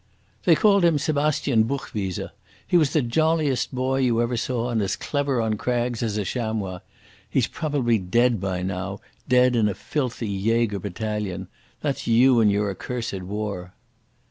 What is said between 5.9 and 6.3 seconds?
as a